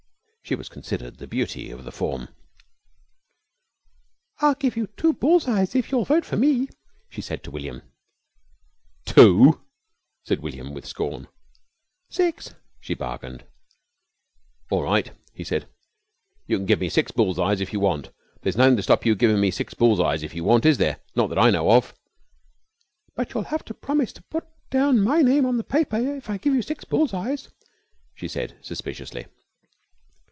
She 0.43 0.55
was 0.55 0.67
considered 0.67 1.15
the 1.17 1.27
beauty 1.27 1.71
of 1.71 1.85
the 1.85 1.93
form. 1.93 2.27
"I'll 4.39 4.53
give 4.55 4.75
you 4.75 4.87
two 4.97 5.13
bull's 5.13 5.47
eyes 5.47 5.75
if 5.75 5.91
you'll 5.93 6.03
vote 6.03 6.25
for 6.25 6.35
me," 6.35 6.67
she 7.07 7.21
said 7.21 7.41
to 7.45 7.51
William. 7.51 7.83
"Two!" 9.05 9.61
said 10.25 10.41
William 10.41 10.73
with 10.73 10.85
scorn. 10.85 11.29
"Six," 12.09 12.53
she 12.81 12.93
bargained. 12.93 13.45
"All 14.69 14.83
right," 14.83 15.11
he 15.33 15.45
said, 15.45 15.69
"you 16.47 16.57
can 16.57 16.65
give 16.65 16.81
me 16.81 16.89
six 16.89 17.11
bull's 17.13 17.39
eyes 17.39 17.61
if 17.61 17.71
you 17.71 17.79
want. 17.79 18.09
There's 18.41 18.57
nothing 18.57 18.75
to 18.75 18.83
stop 18.83 19.05
you 19.05 19.15
givin' 19.15 19.39
me 19.39 19.51
six 19.51 19.73
bull's 19.73 20.01
eyes 20.01 20.21
if 20.21 20.35
you 20.35 20.43
want, 20.43 20.65
is 20.65 20.79
there? 20.79 20.99
Not 21.15 21.29
that 21.29 21.39
I 21.39 21.49
know 21.49 21.71
of." 21.71 21.93
"But 23.15 23.33
you'll 23.33 23.43
have 23.43 23.63
to 23.65 23.73
promise 23.73 24.11
to 24.13 24.23
put 24.23 24.43
down 24.69 24.99
my 24.99 25.21
name 25.21 25.45
on 25.45 25.55
the 25.55 25.63
paper 25.63 25.95
if 26.17 26.29
I 26.29 26.35
give 26.37 26.53
you 26.53 26.61
six 26.61 26.83
bull's 26.83 27.13
eyes," 27.13 27.47
she 28.15 28.27
said 28.27 28.57
suspiciously. 28.59 29.27